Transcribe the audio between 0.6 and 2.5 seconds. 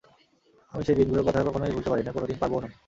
আমি সেই দিনগুলোর কথা কখনোই ভুলতে পারি না, কোনো দিন